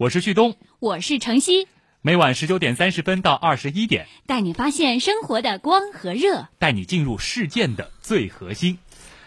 [0.00, 1.68] 我是旭东，我是程曦，
[2.00, 8.78] 每晚十九点三十分到二十一点，带你发现生活的光和热，带你进入事件的最核心。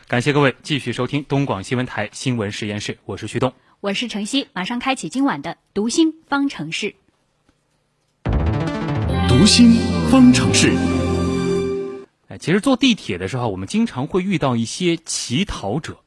[0.07, 6.95] 感谢各位继续收听东广新闻台新闻实验室，我是旭东，我是程曦，马上开启今晚的读心方程式。
[9.29, 9.73] 读心
[10.09, 10.73] 方程式。
[12.29, 15.99] 哎，其实坐地铁的时候，我们经常会遇到一些乞讨者，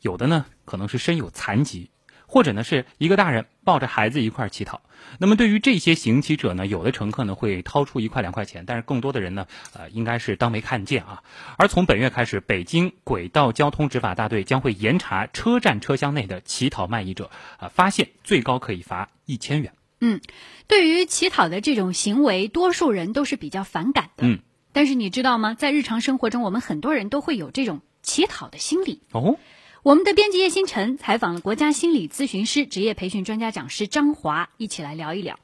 [0.00, 1.90] 有的呢可能是身有残疾，
[2.34, 4.80] 或者呢是一个大人抱着孩子一块乞讨。
[5.20, 11.22] 那么对于这些行乞者呢，有的乘客呢会掏出一块两块钱，但是更多的人呢，呃，应该是当没看见啊。
[11.56, 19.72] 而从本月开始，北京轨道交通执法大队将会严查车站车厢内的乞讨卖艺者，啊，发现最高可以罚一千元。
[20.00, 20.20] 嗯，
[20.66, 24.26] 对于乞讨的这种行为，多数人都是比较反感的。
[24.26, 24.40] 嗯，
[24.72, 25.54] 但是你知道吗？
[25.54, 29.02] 在日常生活中，我们很多人都会有这种乞讨的心理。
[29.12, 29.38] 哦，
[29.84, 35.38] 我们的编辑叶星辰采访了国家心理咨询师、职业培训专家讲师张华，一起来聊一聊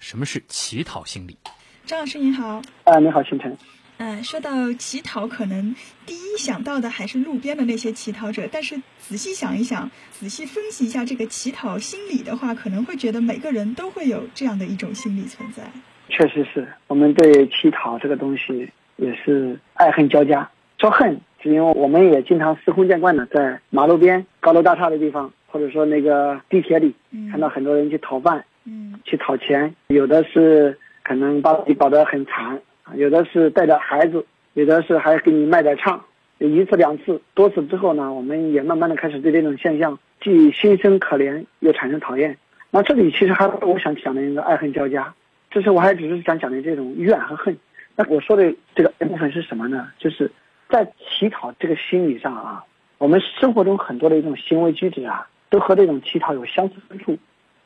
[0.00, 1.38] 什么是乞讨心理。
[1.86, 3.56] 张老师您好，啊，你好，星辰。
[3.98, 8.48] 嗯，说到乞讨，可能第一想到的还是路边的那些乞讨者。
[8.50, 15.70] 但是仔细想一想，仔细分析一下这个乞讨心理的话，可能会觉得每个人都会有这样的一种心理存在。
[16.08, 20.50] 确实是我们对乞讨这个东西也是爱恨交加。
[20.80, 26.94] 说恨，是因为我们也经常司空见惯的在马路边、高楼大厦的地方，或者说那个地铁里，
[27.30, 32.58] 看到很多人去讨饭，嗯，去讨钱，有的是可能把自己搞得很惨。
[32.94, 36.02] 有的是带着孩子，有的是还给你卖点唱，
[36.38, 42.38] 有一次两次，多次之后呢，我们也慢慢的开始对这种现象既心生可怜，又产生讨厌。
[42.70, 45.12] 那这里其实还我想讲的一个爱恨交加，
[45.50, 47.54] 就是我还只是想讲的这种怨和恨。
[47.96, 49.88] 那我说的这个部分是什么呢？
[49.98, 50.30] 就是
[50.74, 52.64] 在乞讨这个心理上啊，
[52.98, 57.16] 我们生活中很多的一种行为举止啊，都和这种乞讨有相似之处。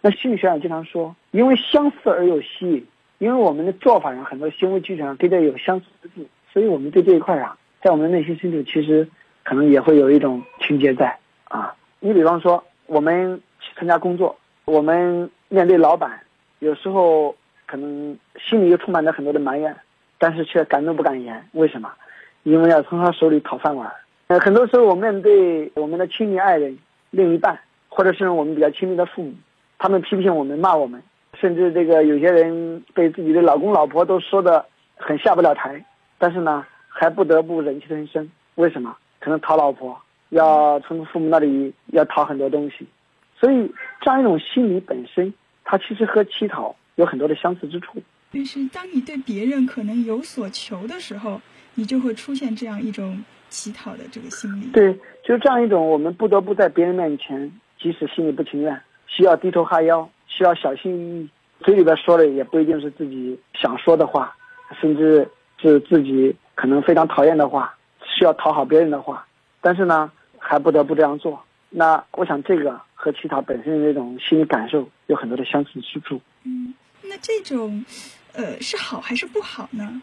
[0.03, 2.87] 那心理学上经常说，因为相似而有吸引。
[3.17, 9.09] 因为我们的做法上很多行为举止上跟这有相似之处，所以我们对这一块啊，在我们内心深处其实
[9.43, 11.75] 可能也会有一种情节在啊。
[12.01, 16.21] 你比方说，我们去参加工作，我们面对老板，
[16.59, 19.75] 有时候可能心里又充满着很多的埋怨，
[20.19, 21.49] 但是却敢怒不敢言。
[21.53, 21.91] 为什么？
[22.43, 23.93] 因为要从他手里讨饭碗。
[24.29, 26.79] 呃，很多时候我面对我们的亲密爱人、
[27.11, 29.35] 另一半，或者是我们比较亲密的父母，
[29.79, 31.03] 他们批评我们、骂我们。
[31.39, 34.65] 甚至这个有些人被自己的老公老婆都说的
[34.97, 35.85] 很下不了台，
[36.19, 38.29] 但是呢，还不得不忍气吞声。
[38.57, 38.97] 为什么？
[39.21, 40.01] 可能讨老婆，
[40.31, 42.87] 要从父母那里要讨很多东西，
[43.39, 45.33] 所以这样一种心理本身，
[45.65, 48.03] 它其实和乞讨有很多的相似之处。
[48.33, 51.41] 就是当你对别人可能有所求的时候，
[51.75, 54.67] 你就会出现这样一种乞讨的这个心理。
[54.73, 54.93] 对，
[55.23, 60.09] 就是这样一种我们不得不在别人面前，即使心里不情愿，需要低头哈腰。
[60.31, 61.31] 需要小心翼翼，
[61.65, 64.37] 嘴里边说的也不一定是自己想说的话，
[64.79, 65.29] 甚至
[65.61, 67.75] 是自己可能非常讨厌的话，
[68.05, 69.27] 需要讨好别人的话，
[69.63, 71.43] 但是呢，还不得不这样做。
[71.71, 76.21] 那我想这个和乞讨本身的这种心理感受有很多的相似之处。
[76.45, 77.85] 嗯，那这种，
[78.35, 80.01] 呃，是好还是不好呢？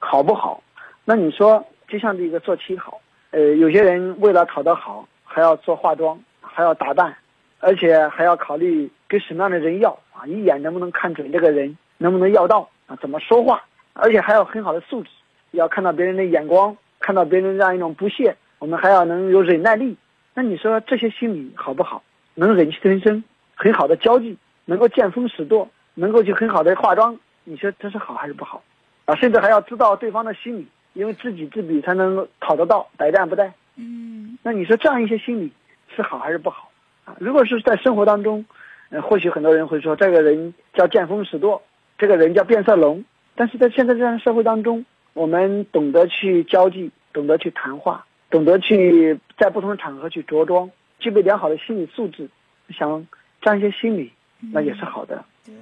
[0.00, 0.62] 好不好？
[1.10, 7.16] 那你说，就像这个做乞讨，呃，有些人为了讨得好，还要做化妆，还要打扮。
[7.60, 12.94] 而且还要考虑跟什么样的人要啊，一眼能不能看准这个人，能不能要到啊？
[13.00, 13.64] 怎么说话？
[13.94, 15.08] 而且还要很好的素质，
[15.52, 19.96] 要看到别人的眼光，看到别人这样一种不屑，我们还要能有忍耐力。
[20.34, 22.02] 那你说这些心理好不好？
[22.34, 23.24] 能忍气吞声，
[23.54, 24.36] 很好的交际，
[24.66, 28.62] 能够见风使舵，能够去很好的化妆，你说这是好还是不好？
[29.06, 30.68] 啊，甚至还要知道对方的心理，
[30.98, 33.48] 因为知己知彼才能讨得到，百战不殆。
[33.76, 35.52] 嗯，那你说这样一些心理
[35.94, 36.72] 是好还是不好
[37.04, 37.14] 啊？
[37.20, 38.44] 如果是在生活当中，
[38.90, 41.62] 呃，或许很多人会说这个人叫见风使舵，
[41.98, 43.04] 这个人叫变色龙。
[43.36, 52.28] 但是在现在这样的社会当中，我们懂得去交际，懂得去谈话，懂得去在不同的场合去着装，具备良好的心理素质，
[52.70, 53.06] 想
[53.40, 54.10] 这样一些心理，
[54.52, 55.24] 那也是好的。
[55.46, 55.54] 对，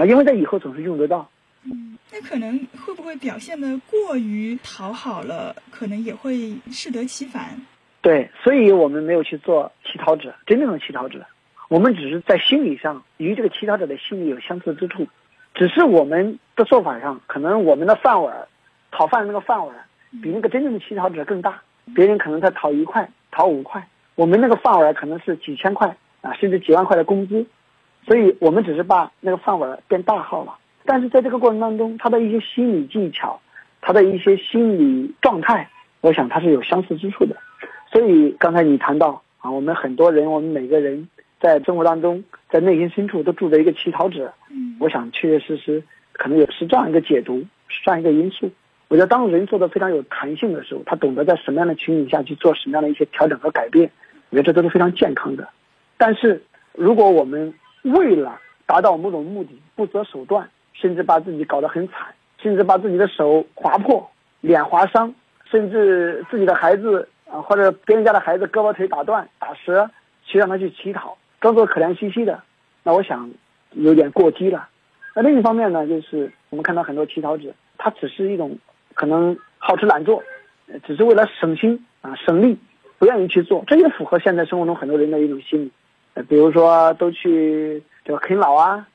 [0.00, 1.28] 啊，因为在以后总是用得到。
[1.68, 7.60] 嗯，那可能会不会表现的过于讨好了，可能也会适得其反。
[8.00, 11.26] 对，所以我们没有去做乞讨者，真正的乞讨者，
[11.68, 15.08] 我们只是在心理上与这个乞讨者的心理有相似之处，
[15.54, 18.46] 只是我们的做法上，可能我们的饭碗，
[18.92, 19.74] 讨饭的那个饭碗，
[20.22, 21.62] 比那个真正的乞讨者更大，
[21.96, 27.44] 别人可能才讨一块、讨五块，我们那个饭碗可能是几千块啊，甚至几万块的工资，
[28.06, 33.40] 所以我们只是把那个饭碗变大号了，但是在这个过程当中，他的一些心理技巧，
[33.80, 35.68] 他的一些心理状态，
[36.00, 37.36] 我想他是有相似之处的。
[37.92, 41.08] 所以刚才你谈到啊，我们很多人，我们每个人
[41.40, 44.32] 在生活当中在内心深处都住着一个乞讨者。
[44.50, 48.50] 嗯，我想确确实实可能也是这样一个解读，是这样一个因素。
[48.88, 53.90] 我觉得当人做的非常有弹性的时候，他懂得在什么样的情景下去做什么样的一些调整和改变，
[54.30, 55.48] 我觉得这都是非常健康的。
[55.96, 56.42] 但是
[56.72, 57.52] 如果我们
[57.82, 60.48] 为了达到某种目的不择手段，
[60.80, 65.14] 甚至把自己搞得很惨，甚至把自己的手划破、 脸划伤，
[65.50, 69.90] 甚至自己的孩子啊或者别人家的孩子胳膊腿打断、打折，
[70.24, 72.42] 去让他去乞讨，装作可怜兮兮的，
[72.82, 73.30] 那我想
[73.72, 74.68] 有点过激了。
[75.14, 78.58] 那另一方面呢，就是我们看到很多乞讨者，他只是一种
[78.94, 80.22] 可能好吃懒做，
[80.84, 82.58] 只是为了省心啊省力，
[82.98, 85.72] 不愿意去做，这也符合现在生活中很多人的一种心理。
[86.28, 88.86] 比如说都去这个啃老啊，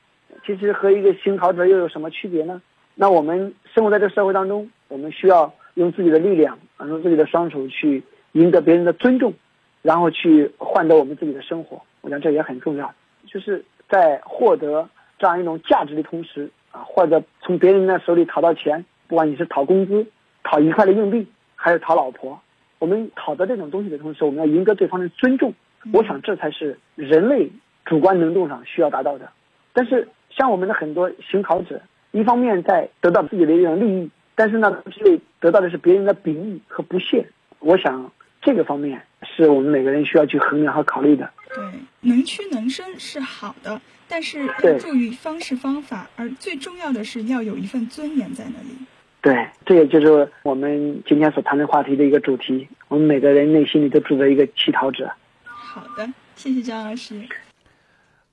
[0.44, 2.60] 其实和一个行讨者又有什么区别呢？
[2.94, 8.02] 那我们生活在这个社会当中，我们需要用自己的力量，啊用自己的双手去
[8.32, 9.32] 赢得别人的尊重，
[9.80, 11.80] 然后去换得我们自己的生活。
[12.02, 12.92] 我想这也很重要，
[13.26, 20.06] 就是在获得这样一种价值的同时，啊，或者从别人的手里讨到钱，不管你是讨工资、
[20.42, 22.38] 讨一块的硬币，还是讨老婆，
[22.78, 25.54] 我们讨得这种东西的同时，我们要赢得对方的尊重。
[25.92, 27.50] 我想这才是人类
[27.84, 29.30] 主观能动上需要达到的。
[29.72, 30.06] 但是
[30.36, 31.80] 像我们的很多行讨者，
[32.10, 37.28] 一方面在得到自己的一种利益，但是呢，又得到的是别人的鄙夷和不屑。
[37.58, 41.30] 我想这个方面是我们每个人需要去衡量和考虑的。
[41.54, 41.64] 对，
[42.00, 48.76] 能屈能伸是好的，但是要注意方式方法，而最重要的是要有一份尊严在那里。
[49.20, 52.66] 对，这也就是我们今天所谈的话题的一个主题。
[52.88, 55.12] 我们每个人内心里都住着一个乞讨者。
[55.44, 57.22] 好的，谢谢张老师。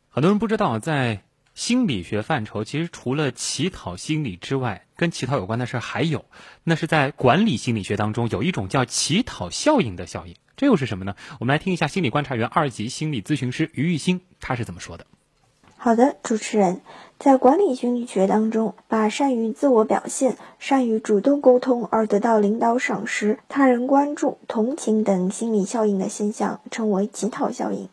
[0.09, 1.21] 很多人不知道，在
[1.59, 6.23] 心理学范畴，其实除了乞讨心理之外，跟乞讨有关的事儿还有，
[6.63, 10.35] 那是在管理心理学当中有一种叫乞讨效应的效应。
[10.55, 11.15] 这又是什么呢？
[11.37, 15.05] 我们来听一下心理观察员、二级心理咨询师于玉兴他是怎么说的。
[15.75, 16.79] 好的，主持人，
[17.19, 27.89] 在管理心理学当中，把善于自我表现、善于主动沟通而得到领导赏识、他人关注、同情等心理效应的现象称为乞讨效应。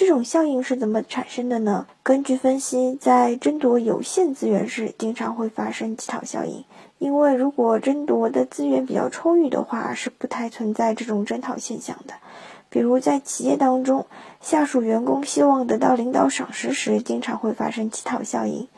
[0.00, 1.86] 这种效应是怎么产生的呢？
[2.02, 6.64] 根据分析，在争夺有限资源时，经常会发生乞讨效应。
[6.96, 12.14] 因为如果争夺的资源比较充裕的话，是不太存在这种征讨现象的。
[12.70, 14.06] 比如在企业当中，
[14.40, 18.68] 下属员工希望得到领导赏识时，经常会发生乞讨效应。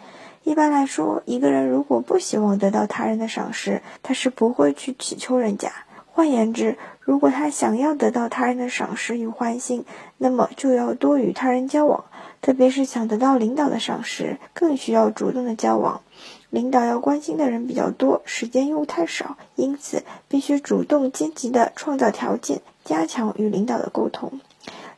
[0.42, 5.70] 一般来说，一个人如果不希望得到他人的赏识，他是不会去乞求人家。
[6.14, 9.86] 换言之，如果他想要得到他人的赏识与欢心，
[10.18, 12.04] 那么就要多与他人交往，
[12.42, 16.02] 特别是想得到领导的赏识，更需要主动的交往。
[16.50, 24.38] 领导要关心的人比较多，时间又太少，因此必须主动积极的创造条件，加强与领导的沟通。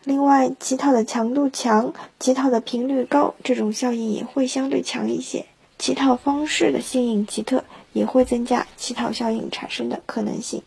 [0.03, 5.47] 另外，乞讨的强度强，乞讨的频率高，这种效应也会相对强一些。
[5.79, 7.63] 乞讨方式的新颖奇特，
[7.93, 10.61] 也会增加乞讨效应产生的可能性。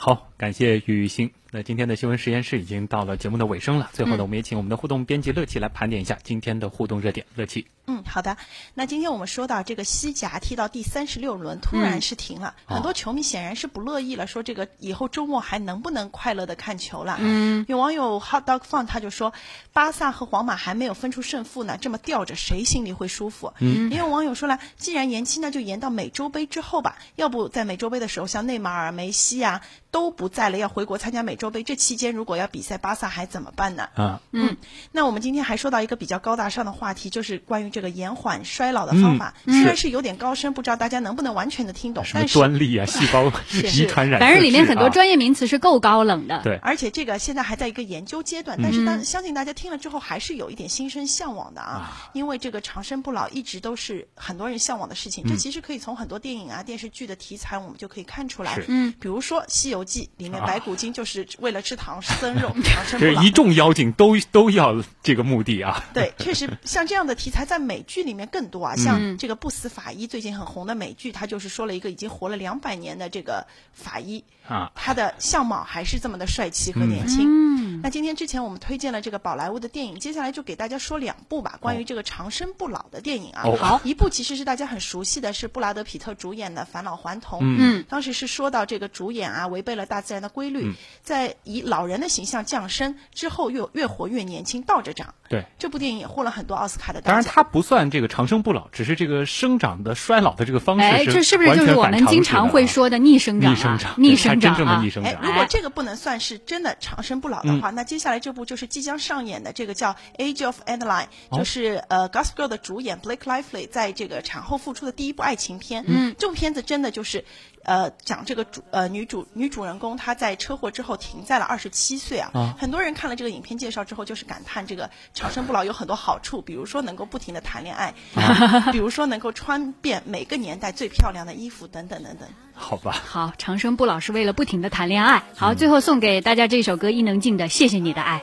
[0.00, 1.32] 好，感谢雨欣。
[1.50, 7.26] 那今天的新闻实验室已经到了节目的尾声了，最后呢，我们也请我们的互动编辑乐奇来盘点一下今天的互动热点。
[7.34, 8.36] 乐琪，嗯，好的。
[8.74, 17.16] 那今天我们说到这个西甲踢到第三十六轮，突然是停了，嗯很多球迷显然是不乐意了，说这个以后周末还能不能快乐的看球了？
[17.18, 19.32] 嗯，有网友 hot dog fun 他就说，
[19.72, 23.52] 巴萨和皇马还没有分出胜负呢，这么吊着谁心里会舒服？
[23.58, 33.88] 嗯，也有网友说了，既然延期，那就延到美洲杯之后吧，要不在美洲杯的时候，像内马尔、梅西啊都不在了，要回国参加美洲杯，这期间如果要比赛，巴萨还怎么办呢？
[33.94, 34.56] 啊，嗯，
[34.92, 39.34] 那我们今天还说到一个比较高大上的话题，就是关于这个延缓衰老的方法。
[39.44, 46.40] 嗯虽然是有点高深，不知道大家能不能完全的听懂，什么但是端粒啊、细胞 遗传染色反正里面很多专业名词是够高冷的。
[46.42, 55.24] 对而且这个现在还在一个研究阶段，但是当相信大家听了之后还是有一点心生向往的啊，因为这个长生不老一直都是很多人向往的事情。
[55.28, 58.60] 这其实可以从很多电影啊、电视剧的题材我们就可以看出来。
[58.68, 63.14] 嗯，比如说《西游记》里面啊白骨精就是为了吃唐僧肉长生不老。
[63.14, 65.82] 这一众妖精都都要这个目的啊。
[65.92, 77.26] 对，确实像这样的题材在美剧里面更多啊，像这个《不死法医》最近很红的美剧，它就是说了一个已经活了两百年的这个法医啊他的相貌还是这么的帅气和年轻。
[77.28, 83.42] 嗯，那今天之前我们推荐了这个宝莱坞的电影，接下来就给大家说两部吧，关于这个长生不老的电影啊。
[83.44, 87.40] 哦好一部其实是大家很熟悉的，是布拉德皮特主演的《返老还童》。
[87.42, 95.14] 嗯，当时是说到这个主演啊，违背了大自然的规律，嗯在以老人的形象降生之后越越活越年轻，倒着长。
[95.28, 97.02] 对，这部电影也获了很多奥斯卡的。
[97.02, 103.54] 当然，他不不算这个长生不老，只是这个生长的衰老的这个方式哎，这是不是就是我们经常会说的逆生长、啊？
[103.56, 104.90] 逆生长逆生长啊真正的逆！
[104.90, 115.84] 生哎，如果这个不能算是真的长生不老的嗯话，那接下来这部就是即将上演的这个叫《Age of Adeline》，哦就是呃《Gossip Girl》的主演 Blake Lively 在这个产后复出的第一部爱情片。
[115.88, 117.24] 嗯，这部片子真的就是。
[117.68, 132.26] 呃，讲这个主呃女主女主人公她在车祸之后停在了二十七岁啊，啊很多人看了这个影片介绍之后，就是感叹这个长生不老有很多好处，比如说能够不停的谈恋爱，啊 比如说能够穿遍每个年代最漂亮的衣服等等等等。
[132.54, 132.92] 好吧。
[132.92, 135.22] 好，长生不老是为了不停的谈恋爱。
[135.36, 138.22] 好，最后送给大家这首歌伊能静的《谢谢你的爱》。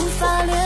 [0.00, 0.59] 无法留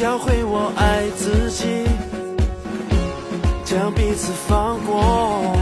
[0.00, 1.84] 教会我爱自己，
[3.66, 5.59] 将彼此放过。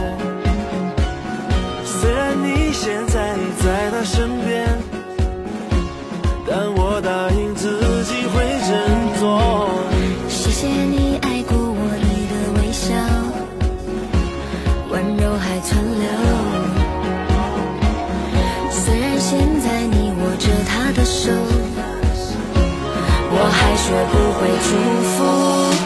[23.91, 24.71] 我还学不会祝
[25.09, 25.17] 福。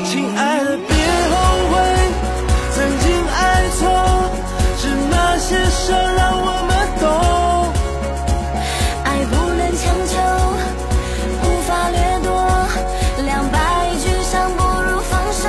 [0.05, 0.91] 亲爱的，别
[1.31, 1.35] 后
[1.71, 1.73] 悔，
[2.73, 3.41] 曾经爱
[3.79, 3.81] 错，
[4.77, 7.07] 是那些伤让我们懂。
[9.05, 10.19] 爱不能强求，
[11.45, 12.29] 无法掠夺，
[13.25, 13.57] 两败
[13.95, 15.47] 俱伤不如放手。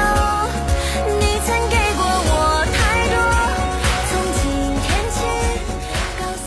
[1.20, 2.32] 你曾给过我
[2.72, 2.78] 太
[3.10, 3.18] 多，
[4.10, 4.42] 从今
[4.84, 5.18] 天起，
[6.20, 6.46] 告诉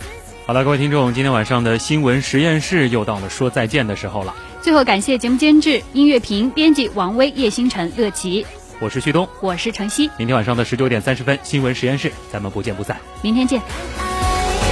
[0.00, 0.34] 自己。
[0.46, 4.34] 好了，各位听众，今天晚上的新闻实验室又到了说再见的时候了。
[4.64, 8.46] 最后感谢节目监制、音乐评、编辑王威、叶星辰、乐琪，
[8.80, 12.98] 我是旭东，我是程曦，明天晚上的十九点三十分，新闻实验室，咱们不见不散。
[13.20, 13.60] 明天见。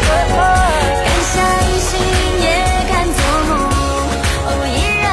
[0.09, 0.72] 爱。